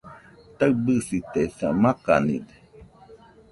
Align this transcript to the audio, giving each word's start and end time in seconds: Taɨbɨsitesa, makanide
Taɨbɨsitesa, 0.57 1.67
makanide 1.81 2.53